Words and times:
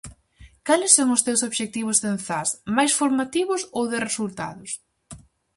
Cales 0.67 0.95
son 0.97 1.07
os 1.15 1.23
teus 1.25 1.41
obxectivos 1.49 1.97
en 2.09 2.17
Zas, 2.27 2.49
máis 2.77 2.91
formativos 2.99 3.61
ou 3.77 3.83
de 3.91 3.97
resultados? 4.07 4.71